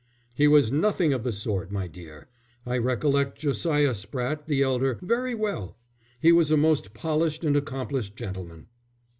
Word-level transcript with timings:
"He 0.33 0.47
was 0.47 0.71
nothing 0.71 1.13
of 1.13 1.21
the 1.23 1.31
sort, 1.31 1.71
my 1.71 1.87
dear; 1.87 2.27
I 2.65 2.79
recollect 2.79 3.37
Josiah 3.37 3.91
Spratte, 3.93 4.47
the 4.47 4.63
elder, 4.63 4.97
very 4.99 5.35
well. 5.35 5.77
He 6.19 6.31
was 6.31 6.49
a 6.49 6.57
most 6.57 6.95
polished 6.95 7.43
and 7.45 7.55
accomplished 7.55 8.15
gentleman." 8.15 8.65